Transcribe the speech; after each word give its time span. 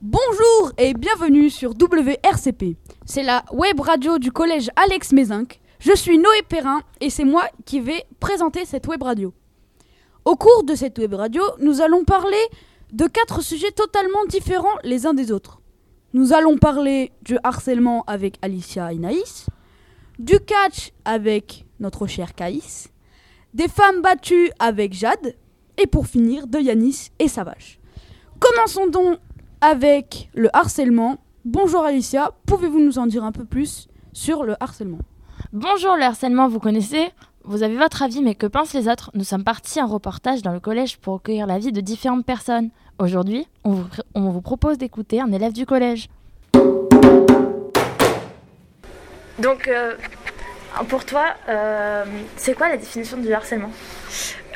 Bonjour 0.00 0.72
et 0.78 0.94
bienvenue 0.94 1.48
sur 1.48 1.70
WRCP. 1.70 2.76
C'est 3.06 3.22
la 3.22 3.44
web 3.52 3.78
radio 3.78 4.18
du 4.18 4.32
collège 4.32 4.68
Alex 4.74 5.12
Mézinc. 5.12 5.60
Je 5.78 5.94
suis 5.94 6.18
Noé 6.18 6.42
Perrin 6.48 6.80
et 7.00 7.08
c'est 7.08 7.24
moi 7.24 7.44
qui 7.66 7.78
vais 7.78 8.04
présenter 8.18 8.64
cette 8.64 8.88
web 8.88 9.04
radio. 9.04 9.32
Au 10.24 10.34
cours 10.34 10.64
de 10.64 10.74
cette 10.74 10.98
web 10.98 11.14
radio, 11.14 11.42
nous 11.60 11.80
allons 11.82 12.04
parler 12.04 12.42
de 12.92 13.06
quatre 13.06 13.42
sujets 13.42 13.70
totalement 13.70 14.24
différents 14.28 14.78
les 14.82 15.06
uns 15.06 15.14
des 15.14 15.30
autres. 15.30 15.60
Nous 16.14 16.32
allons 16.32 16.58
parler 16.58 17.12
du 17.22 17.38
harcèlement 17.44 18.02
avec 18.08 18.38
Alicia 18.42 18.92
et 18.92 18.98
Naïs, 18.98 19.46
du 20.18 20.38
catch 20.38 20.92
avec 21.04 21.64
notre 21.80 22.06
cher 22.06 22.34
Caïs, 22.34 22.88
des 23.52 23.68
femmes 23.68 24.02
battues 24.02 24.50
avec 24.58 24.92
Jade, 24.92 25.34
et 25.76 25.86
pour 25.86 26.06
finir 26.06 26.46
de 26.46 26.58
Yanis 26.58 27.10
et 27.18 27.28
Savage. 27.28 27.80
Commençons 28.38 28.86
donc 28.86 29.18
avec 29.60 30.30
le 30.34 30.54
harcèlement. 30.56 31.18
Bonjour 31.44 31.82
Alicia, 31.82 32.32
pouvez-vous 32.46 32.78
nous 32.78 32.98
en 32.98 33.06
dire 33.06 33.24
un 33.24 33.32
peu 33.32 33.44
plus 33.44 33.88
sur 34.12 34.44
le 34.44 34.54
harcèlement? 34.62 35.00
Bonjour, 35.52 35.96
le 35.96 36.04
harcèlement, 36.04 36.48
vous 36.48 36.60
connaissez? 36.60 37.10
Vous 37.42 37.62
avez 37.62 37.76
votre 37.76 38.02
avis, 38.02 38.22
mais 38.22 38.34
que 38.34 38.46
pensent 38.46 38.72
les 38.72 38.88
autres? 38.88 39.10
Nous 39.14 39.24
sommes 39.24 39.44
partis 39.44 39.82
en 39.82 39.86
reportage 39.86 40.42
dans 40.42 40.52
le 40.52 40.60
collège 40.60 40.98
pour 40.98 41.14
recueillir 41.14 41.46
l'avis 41.46 41.72
de 41.72 41.80
différentes 41.80 42.24
personnes. 42.24 42.70
Aujourd'hui, 42.98 43.46
on 43.64 43.72
vous, 43.72 43.86
on 44.14 44.30
vous 44.30 44.40
propose 44.40 44.78
d'écouter 44.78 45.20
un 45.20 45.32
élève 45.32 45.52
du 45.52 45.66
collège. 45.66 46.08
Donc, 49.38 49.68
euh, 49.68 49.94
pour 50.88 51.04
toi, 51.04 51.34
euh, 51.48 52.04
c'est 52.36 52.54
quoi 52.54 52.68
la 52.68 52.76
définition 52.76 53.16
du 53.16 53.32
harcèlement 53.32 53.72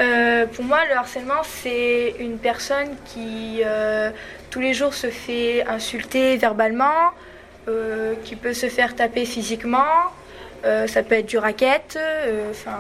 Euh, 0.00 0.46
pour 0.46 0.64
moi, 0.64 0.78
le 0.88 0.96
harcèlement, 0.96 1.42
c'est 1.42 2.14
une 2.20 2.38
personne 2.38 2.90
qui 3.04 3.62
tous 4.50 4.60
les 4.60 4.72
jours 4.72 4.94
se 4.94 5.08
fait 5.08 5.66
insulter 5.66 6.36
verbalement, 6.36 7.10
qui 8.24 8.36
peut 8.36 8.54
se 8.54 8.68
faire 8.68 8.94
taper 8.94 9.24
physiquement, 9.26 9.94
ça 10.62 11.02
peut 11.02 11.16
être 11.16 11.26
du 11.26 11.38
racket, 11.38 11.98
enfin 12.50 12.78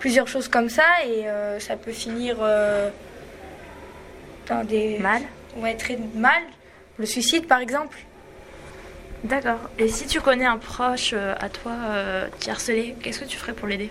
plusieurs 0.00 0.28
choses 0.28 0.48
comme 0.48 0.68
ça, 0.68 0.88
et 1.06 1.26
ça 1.60 1.76
peut 1.76 1.92
finir 1.92 2.36
dans 4.48 4.64
des 4.64 4.98
Mal 4.98 5.22
ouais, 5.56 5.74
très 5.74 5.98
mal, 6.14 6.42
le 6.98 7.06
suicide 7.06 7.46
par 7.46 7.60
exemple. 7.60 7.98
D'accord. 9.24 9.70
Et 9.78 9.88
si 9.88 10.06
tu 10.06 10.20
connais 10.20 10.44
un 10.44 10.58
proche 10.58 11.12
euh, 11.14 11.34
à 11.40 11.48
toi 11.48 11.72
euh, 11.72 12.26
qui 12.38 12.50
est 12.50 12.52
harcelé, 12.52 12.94
qu'est-ce 13.02 13.20
que 13.20 13.24
tu 13.24 13.38
ferais 13.38 13.54
pour 13.54 13.66
l'aider? 13.66 13.90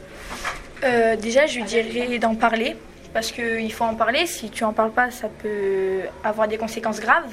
Euh, 0.83 1.15
déjà, 1.15 1.47
je 1.47 1.57
lui 1.57 1.65
dirais 1.65 2.19
d'en 2.19 2.35
parler, 2.35 2.75
parce 3.13 3.31
qu'il 3.31 3.73
faut 3.73 3.83
en 3.83 3.95
parler. 3.95 4.27
Si 4.27 4.51
tu 4.51 4.63
en 4.63 4.73
parles 4.73 4.91
pas, 4.91 5.09
ça 5.09 5.29
peut 5.29 6.01
avoir 6.23 6.47
des 6.47 6.57
conséquences 6.57 6.99
graves. 6.99 7.31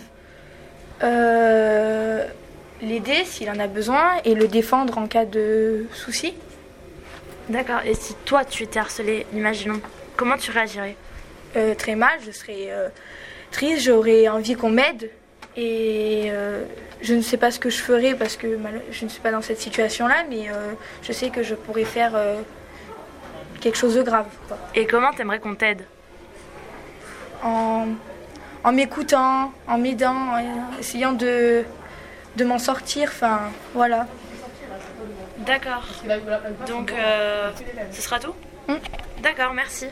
L'aider 2.83 3.25
s'il 3.27 3.51
en 3.51 3.59
a 3.59 3.67
besoin 3.67 4.13
et 4.25 4.35
le 4.35 4.49
défendre 4.49 4.97
en 4.97 5.07
cas 5.07 5.27
de 5.27 5.85
souci. 5.93 6.33
D'accord. 7.51 7.81
Et 7.85 7.93
si 7.93 8.15
toi, 8.25 8.47
tu 8.47 8.63
étais 8.63 8.79
harcelé, 8.79 9.27
imaginons, 9.35 9.81
comment 10.17 10.39
tu 10.39 10.51
réagirais? 10.51 10.97
Euh, 11.57 11.75
très 11.75 11.97
mal, 11.97 12.19
je 12.25 12.31
serais 12.31 12.71
triste, 13.51 13.83
j'aurais 13.83 14.29
envie 14.29 14.55
qu'on 14.55 14.71
m'aide. 14.71 15.11
Et 15.57 16.29
euh, 16.31 16.65
je 17.03 17.15
ne 17.15 17.23
sais 17.23 17.37
pas 17.37 17.51
ce 17.51 17.59
que 17.59 17.71
je 17.71 17.79
ferais 17.83 18.15
parce 18.15 18.37
que 18.37 18.59
je 18.91 19.05
ne 19.05 19.11
suis 19.11 19.21
pas 19.21 19.33
dans 19.33 19.43
cette 19.43 19.61
situation-là, 19.61 20.25
mais 20.29 20.49
euh, 20.49 20.73
je 21.03 21.13
sais 21.13 21.31
que 21.31 21.43
je 21.43 21.55
pourrais 21.55 21.85
faire 21.85 22.13
euh, 22.15 22.41
quelque 23.61 23.77
chose 23.77 23.95
de 23.97 24.03
grave. 24.03 24.27
quoi. 24.49 24.59
Et 24.75 24.87
comment 24.87 25.13
t'aimerais 25.13 25.41
qu'on 25.41 25.55
t'aide? 25.55 25.85
En, 27.43 27.87
en 28.63 28.73
m'écoutant, 28.73 29.53
en 29.67 29.79
m'aidant, 29.79 30.15
en 30.15 30.79
essayant 30.79 31.13
de, 31.13 31.65
de 32.37 32.45
m'en 32.45 32.59
sortir. 32.59 33.09
Enfin, 33.09 33.41
voilà. 33.75 34.07
D'accord. 35.39 35.89
Donc, 36.67 36.93
euh, 36.93 37.51
ce 37.91 38.03
sera 38.03 38.21
tout? 38.21 38.35
Mm. 38.69 38.75
D'accord, 39.23 39.53
merci. 39.55 39.87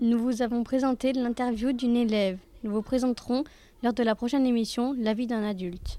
Nous 0.00 0.18
vous 0.18 0.42
avons 0.42 0.64
présenté 0.64 1.12
l'interview 1.12 1.72
d'une 1.72 1.96
élève. 1.96 2.38
Nous 2.64 2.70
vous 2.70 2.82
présenterons 2.82 3.42
lors 3.82 3.92
de 3.92 4.04
la 4.04 4.14
prochaine 4.14 4.46
émission 4.46 4.94
l'avis 4.96 5.26
d'un 5.26 5.42
adulte. 5.42 5.98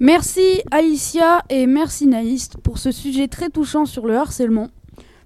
Merci 0.00 0.62
Alicia 0.72 1.42
et 1.48 1.66
merci 1.66 2.06
Naïs 2.08 2.48
pour 2.64 2.78
ce 2.78 2.90
sujet 2.90 3.28
très 3.28 3.50
touchant 3.50 3.86
sur 3.86 4.06
le 4.06 4.16
harcèlement. 4.16 4.68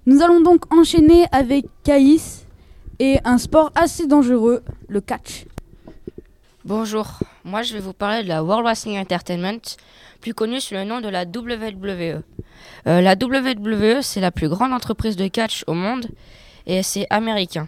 Nous 0.05 0.21
allons 0.21 0.39
donc 0.39 0.71
enchaîner 0.71 1.25
avec 1.31 1.65
Caïs 1.83 2.45
et 2.99 3.17
un 3.25 3.39
sport 3.39 3.71
assez 3.73 4.05
dangereux, 4.05 4.61
le 4.87 5.01
catch. 5.01 5.45
Bonjour, 6.63 7.19
moi 7.43 7.63
je 7.63 7.73
vais 7.73 7.79
vous 7.79 7.93
parler 7.93 8.21
de 8.21 8.27
la 8.27 8.43
World 8.43 8.63
Wrestling 8.63 8.99
Entertainment, 8.99 9.77
plus 10.21 10.35
connue 10.35 10.61
sous 10.61 10.75
le 10.75 10.83
nom 10.83 11.01
de 11.01 11.09
la 11.09 11.23
WWE. 11.23 12.21
Euh, 12.87 13.01
la 13.01 13.15
WWE, 13.15 14.01
c'est 14.01 14.21
la 14.21 14.31
plus 14.31 14.47
grande 14.47 14.73
entreprise 14.73 15.15
de 15.15 15.27
catch 15.27 15.63
au 15.65 15.73
monde 15.73 16.05
et 16.67 16.83
c'est 16.83 17.07
américain. 17.09 17.67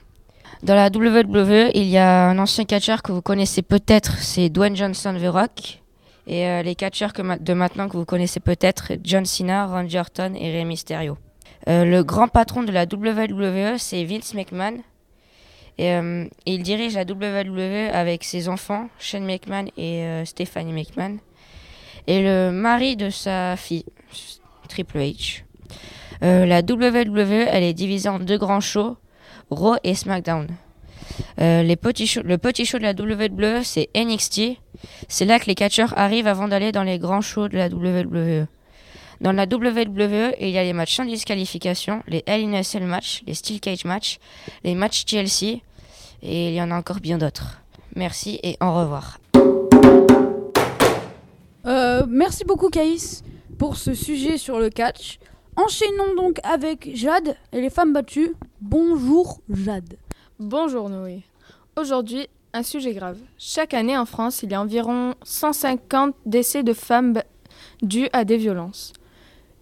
Dans 0.62 0.76
la 0.76 0.88
WWE, 0.88 1.72
il 1.74 1.86
y 1.86 1.98
a 1.98 2.30
un 2.30 2.38
ancien 2.40 2.64
catcheur 2.66 3.02
que 3.02 3.12
vous 3.12 3.22
connaissez 3.22 3.62
peut-être, 3.62 4.18
c'est 4.20 4.50
Dwayne 4.50 4.76
Johnson 4.76 5.18
The 5.20 5.28
Rock. 5.28 5.82
Et 6.26 6.48
euh, 6.48 6.64
les 6.64 6.76
catcheurs 6.76 7.12
de 7.14 7.54
maintenant 7.54 7.90
que 7.90 7.98
vous 7.98 8.06
connaissez 8.06 8.40
peut-être, 8.40 8.94
John 9.04 9.26
Cena, 9.26 9.66
Randy 9.68 9.98
Orton 9.98 10.34
et 10.36 10.52
Rey 10.52 10.64
Mysterio. 10.64 11.18
Euh, 11.68 11.84
le 11.86 12.04
grand 12.04 12.28
patron 12.28 12.64
de 12.64 12.72
la 12.72 12.84
WWE, 12.84 13.78
c'est 13.78 14.04
Vince 14.06 14.34
McMahon. 14.34 14.78
Et 15.78 15.92
euh, 15.92 16.26
il 16.46 16.64
dirige 16.64 16.94
la 16.94 17.04
WWE 17.04 17.90
avec 17.94 18.24
ses 18.24 18.48
enfants, 18.48 18.90
Shane 19.00 19.26
McMahon 19.26 19.66
et 19.76 20.24
Stephanie 20.26 20.72
McMahon. 20.72 21.18
Et 22.08 22.22
le 22.22 22.52
mari 22.52 22.96
de 22.96 23.10
sa 23.10 23.56
fille, 23.58 23.86
Triple 24.70 25.00
H. 25.00 25.44
La 26.22 26.60
WWE, 26.60 27.48
elle 27.50 27.64
est 27.64 27.74
divisée 27.74 28.08
en 28.08 28.20
deux 28.20 28.38
grands 28.38 28.62
shows, 28.62 28.96
Raw 29.50 29.76
et 29.84 29.96
SmackDown. 29.96 30.48
Euh, 31.40 31.64
les 31.64 31.76
petits 31.76 32.20
le 32.24 32.38
petit 32.38 32.66
show 32.66 32.78
de 32.78 32.84
la 32.84 32.94
WWE, 32.94 33.64
c'est 33.64 33.90
NXT. 33.96 34.58
C'est 35.08 35.26
là 35.26 35.40
que 35.40 35.46
les 35.46 35.56
catcheurs 35.56 35.98
arrivent 35.98 36.28
avant 36.28 36.48
d'aller 36.48 36.72
dans 36.72 36.84
les 36.84 37.00
grands 37.00 37.22
shows 37.22 37.48
de 37.48 37.58
la 37.58 37.68
WWE. 37.68 38.48
Dans 39.22 39.32
la 39.32 39.46
WWE, 39.46 40.36
il 40.42 40.50
y 40.50 40.58
a 40.58 40.64
les 40.64 40.74
matchs 40.74 40.96
sans 40.96 41.06
disqualification, 41.06 42.04
les 42.08 42.24
Hell 42.26 42.44
in 42.44 42.54
a 42.54 42.64
Cell 42.64 42.84
match, 42.84 43.24
les 43.26 43.36
Steel 43.36 43.60
Cage 43.60 43.86
match, 43.86 44.18
les 44.64 44.76
matchs 44.76 45.06
TLC, 45.06 45.62
et 46.22 46.50
il 46.50 46.54
y 46.54 46.62
en 46.62 46.72
a 46.72 46.76
encore 46.76 47.00
bien 47.00 47.18
d'autres. 47.18 47.62
Merci 47.96 48.40
et 48.44 48.58
au 48.60 48.74
revoir. 48.74 49.20
Euh, 51.66 52.06
merci 52.08 52.44
beaucoup 52.44 52.70
Caïs 52.70 53.24
pour 53.58 53.78
ce 53.78 53.94
sujet 53.94 54.38
sur 54.38 54.60
le 54.60 54.70
catch. 54.70 55.20
Enchaînons 55.56 56.16
donc 56.18 56.40
avec 56.44 56.90
Jade 56.96 57.36
et 57.52 57.62
les 57.62 57.70
femmes 57.70 57.94
battues. 57.94 58.34
Bonjour 58.60 59.40
Jade. 59.52 59.98
Bonjour 60.40 60.90
Noé. 60.90 61.22
Aujourd'hui, 61.78 62.28
un 62.54 62.64
sujet 62.64 62.94
grave. 62.94 63.20
Chaque 63.38 63.76
année 63.76 63.96
en 63.96 64.06
France, 64.06 64.42
il 64.42 64.52
y 64.52 64.56
a 64.56 64.62
environ 64.62 65.14
150 65.22 66.16
décès 66.26 66.64
de 66.64 66.74
femmes 66.74 67.22
dus 67.84 68.10
à 68.14 68.26
des 68.26 68.38
violences. 68.38 68.94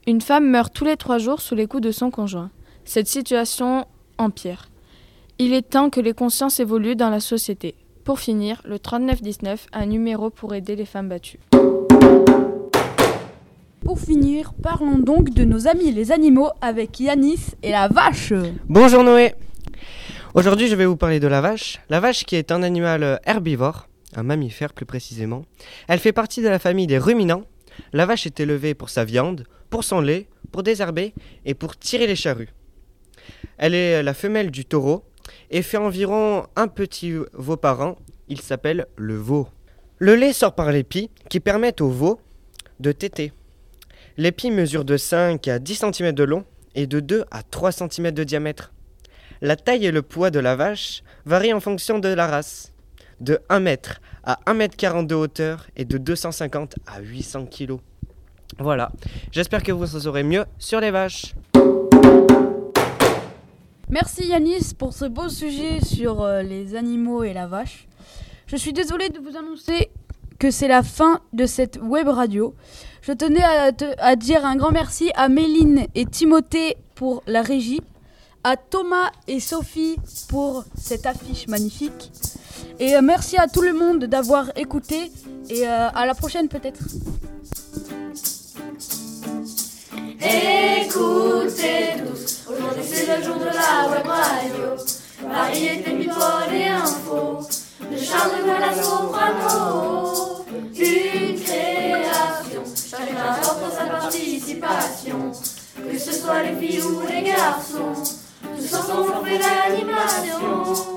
Une 0.08 0.22
femme 0.22 0.50
meurt 0.50 0.74
tous 0.74 0.86
les 0.86 0.96
trois 0.96 1.18
jours 1.18 1.42
sous 1.42 1.56
les 1.56 1.68
coups 1.68 1.84
de 1.84 1.92
son 1.92 2.10
conjoint. 2.10 2.52
Cette 2.86 3.08
situation 3.08 3.86
empire. 4.18 4.70
Il 5.40 5.54
est 5.54 5.70
temps 5.70 5.90
que 5.90 6.00
les 6.00 6.14
consciences 6.14 6.62
évoluent 6.62 6.96
dans 6.96 7.10
la 7.10 7.20
société. 7.20 7.76
Pour 8.06 8.20
finir, 8.20 8.62
le 8.64 8.80
3919, 8.80 9.68
un 9.74 9.86
numéro 9.88 10.30
pour 10.30 10.56
aider 10.56 10.78
les 10.78 10.86
femmes 10.86 11.10
battues. 11.10 11.40
Pour 13.92 14.00
finir, 14.00 14.54
parlons 14.54 15.00
donc 15.00 15.32
de 15.32 15.44
nos 15.44 15.68
amis 15.68 15.92
les 15.92 16.14
animaux 16.14 16.50
avec 16.62 16.98
Yanis 17.02 17.48
et 17.62 17.72
la 17.72 17.90
vache. 17.90 18.32
Bonjour 18.70 19.04
Noé 19.04 19.34
Aujourd'hui 20.34 20.70
je 20.70 20.76
vais 20.76 20.86
vous 20.86 20.96
parler 20.96 21.20
de 21.20 21.28
la 21.28 21.42
vache. 21.42 21.82
La 21.90 22.00
vache 22.00 22.24
qui 22.24 22.38
est 22.38 22.54
un 22.54 22.64
animal 22.64 23.20
herbivore, 23.26 23.90
un 24.16 24.24
mammifère 24.24 24.72
plus 24.72 24.86
précisément. 24.86 25.44
Elle 25.90 26.00
fait 26.00 26.14
partie 26.14 26.42
de 26.42 26.48
la 26.48 26.58
famille 26.58 26.88
des 26.88 27.00
ruminants. 27.00 27.44
La 27.92 28.06
vache 28.06 28.26
est 28.26 28.40
élevée 28.40 28.76
pour 28.76 28.90
sa 28.90 29.04
viande, 29.04 29.44
pour 29.70 29.84
son 29.84 30.00
lait, 30.00 30.30
pour 30.54 30.64
désherber 30.64 31.14
et 31.44 31.54
pour 31.54 31.76
tirer 31.78 32.08
les 32.08 32.16
charrues. 32.16 32.54
Elle 33.58 33.76
est 33.76 34.02
la 34.02 34.14
femelle 34.14 34.52
du 34.52 34.64
taureau 34.64 35.04
et 35.50 35.62
fait 35.62 35.76
environ 35.76 36.46
un 36.56 36.70
petit 36.70 37.12
veau 37.34 37.58
par 37.58 37.82
an. 37.82 37.98
Il 38.30 38.40
s'appelle 38.40 38.88
le 38.96 39.18
veau. 39.18 39.50
Le 39.98 40.16
lait 40.16 40.32
sort 40.32 40.56
par 40.56 40.72
l'épi 40.72 41.10
qui 41.28 41.42
permet 41.42 41.82
au 41.82 41.90
veau 41.90 42.22
de 42.80 42.94
téter. 42.94 43.34
L'épi 44.18 44.52
mesure 44.52 44.84
de 44.84 44.98
5 44.98 45.48
à 45.48 45.60
10 45.60 45.86
cm 45.94 46.12
de 46.12 46.24
long 46.24 46.44
et 46.76 46.86
de 46.86 47.00
2 47.00 47.24
à 47.32 47.44
3 47.44 47.72
cm 47.72 48.12
de 48.12 48.24
diamètre. 48.24 48.74
La 49.42 49.56
taille 49.56 49.86
et 49.86 49.92
le 49.92 50.02
poids 50.02 50.32
de 50.32 50.40
la 50.40 50.56
vache 50.56 51.02
varient 51.26 51.54
en 51.54 51.62
fonction 51.62 51.98
de 51.98 52.10
la 52.10 52.28
race. 52.28 52.74
De 53.22 53.40
1 53.50 53.60
mètre 53.62 54.02
à 54.24 54.40
1 54.48 54.54
mètre 54.54 54.76
40 54.76 55.08
de 55.08 55.16
hauteur 55.16 55.68
et 55.78 55.86
de 55.86 55.98
250 55.98 56.76
à 56.88 57.00
800 57.00 57.46
kg. 57.46 57.78
Voilà, 58.60 58.92
j'espère 59.32 59.64
que 59.64 59.72
vous 59.72 59.96
en 59.96 60.00
saurez 60.00 60.24
mieux 60.24 60.44
sur 60.60 60.82
les 60.82 60.92
vaches. 60.92 61.34
Merci 63.90 64.28
Yanis 64.28 64.74
pour 64.78 64.94
ce 64.94 65.06
beau 65.06 65.30
sujet 65.30 65.80
sur 65.82 66.22
euh, 66.22 66.42
les 66.42 66.76
animaux 66.76 67.24
et 67.24 67.34
la 67.34 67.48
vache. 67.48 67.88
Je 68.48 68.58
suis 68.58 68.74
désolée 68.74 69.10
de 69.10 69.20
vous 69.20 69.38
annoncer 69.38 69.92
que 70.42 70.50
c'est 70.50 70.68
la 70.68 70.82
fin 70.82 71.20
de 71.34 71.46
cette 71.46 71.78
web 71.84 72.08
radio. 72.08 72.56
Je 73.04 73.12
tenais 73.12 73.44
à, 73.44 73.72
te- 73.72 74.16
dire 74.16 74.44
un 74.44 74.56
grand 74.56 74.72
merci 74.72 75.12
à 75.14 75.30
Méline 75.30 75.86
et 75.94 76.08
Timothée 76.08 76.78
pour 76.96 77.22
la 77.28 77.44
régie, 77.44 77.82
à 78.44 78.58
Thomas 78.58 79.12
et 79.28 79.40
Sophie 79.40 79.98
pour 80.30 80.64
cette 80.76 81.06
affiche 81.06 81.48
magnifique. 81.48 82.12
Et 82.80 82.96
euh, 82.96 83.02
merci 83.04 83.38
à 83.38 83.46
tout 83.48 83.62
le 83.62 83.74
monde 83.74 84.06
d'avoir 84.06 84.46
écouté 84.56 85.12
et 85.52 85.68
euh, 85.68 85.90
à 85.94 86.08
la 86.08 86.16
prochaine 86.16 86.48
peut-être. 86.48 86.80
Écoutez 90.20 92.02
tous, 92.04 92.48
aujourd'hui 92.50 92.84
c'est 92.84 93.16
le 93.16 93.24
jour 93.24 93.36
de 93.36 93.46
la 93.46 93.90
web 93.92 94.08
radio. 94.08 94.76
Et 96.54 96.68
info, 96.68 97.48
de 97.92 97.98
Que 104.60 105.98
ce 105.98 106.12
soit 106.12 106.44
les 106.44 106.56
filles 106.56 106.82
ou 106.82 107.02
les 107.08 107.22
garçons, 107.24 107.94
tous 108.58 108.74
ensemble 108.74 109.12
on 109.22 109.26
fait 109.26 109.40
l'animation. 109.40 110.91